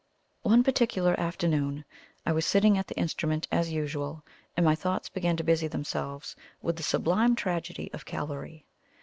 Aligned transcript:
One 0.41 0.63
particular 0.63 1.13
afternoon, 1.19 1.85
I 2.25 2.31
was 2.31 2.43
sitting 2.43 2.75
at 2.75 2.87
the 2.87 2.97
instrument 2.97 3.47
as 3.51 3.71
usual, 3.71 4.25
and 4.57 4.65
my 4.65 4.73
thoughts 4.73 5.09
began 5.09 5.37
to 5.37 5.43
busy 5.43 5.67
themselves 5.67 6.35
with 6.59 6.77
the 6.77 6.81
sublime 6.81 7.35
tragedy 7.35 7.91
of 7.93 8.03
Calvary. 8.05 8.65